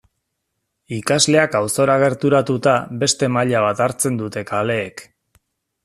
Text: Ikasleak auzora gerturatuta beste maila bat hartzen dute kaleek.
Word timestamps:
Ikasleak 0.95 1.57
auzora 1.59 1.97
gerturatuta 2.03 2.73
beste 3.05 3.31
maila 3.37 3.63
bat 3.67 3.85
hartzen 3.87 4.19
dute 4.23 4.45
kaleek. 4.55 5.07